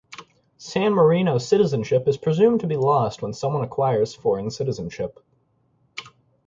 [0.57, 5.19] San Marino citizenship is presumed to be lost when someone acquires foreign citizenship.